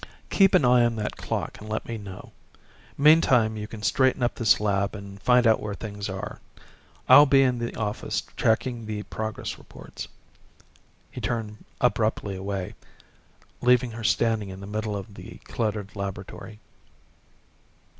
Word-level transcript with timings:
Keep 0.31 0.55
an 0.55 0.65
eye 0.65 0.83
on 0.83 0.95
that 0.95 1.15
clock 1.15 1.59
and 1.61 1.69
let 1.69 1.85
me 1.85 1.95
know. 1.95 2.31
Meantime 2.97 3.55
you 3.55 3.67
can 3.67 3.83
straighten 3.83 4.23
up 4.23 4.33
this 4.33 4.59
lab 4.59 4.95
and 4.95 5.21
find 5.21 5.45
out 5.45 5.59
where 5.59 5.75
things 5.75 6.09
are. 6.09 6.39
I'll 7.07 7.27
be 7.27 7.43
in 7.43 7.59
the 7.59 7.75
office 7.75 8.23
checking 8.35 8.87
the 8.87 9.03
progress 9.03 9.59
reports." 9.59 10.07
He 11.11 11.21
turned 11.21 11.65
abruptly 11.79 12.35
away, 12.35 12.73
leaving 13.61 13.91
her 13.91 14.03
standing 14.03 14.49
in 14.49 14.59
the 14.59 14.65
middle 14.65 14.95
of 14.97 15.13
the 15.13 15.37
cluttered 15.45 15.95
laboratory. 15.95 16.57